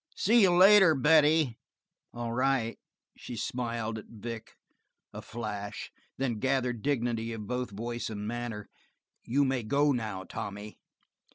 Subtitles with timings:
[0.15, 1.59] "See you later, Betty."
[2.11, 2.79] "All right."
[3.15, 4.55] She smiled at Vic
[5.13, 8.67] a flash and then gathered dignity of both voice and manner.
[9.25, 10.79] "You may go now, Tommy."